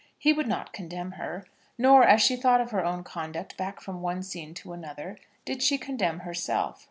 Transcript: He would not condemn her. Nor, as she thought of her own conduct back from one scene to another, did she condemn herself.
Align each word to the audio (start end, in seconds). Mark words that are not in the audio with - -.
He 0.17 0.33
would 0.33 0.47
not 0.47 0.73
condemn 0.73 1.11
her. 1.11 1.45
Nor, 1.77 2.03
as 2.03 2.23
she 2.23 2.35
thought 2.35 2.59
of 2.59 2.71
her 2.71 2.83
own 2.83 3.03
conduct 3.03 3.55
back 3.55 3.79
from 3.79 4.01
one 4.01 4.23
scene 4.23 4.55
to 4.55 4.73
another, 4.73 5.15
did 5.45 5.61
she 5.61 5.77
condemn 5.77 6.21
herself. 6.21 6.79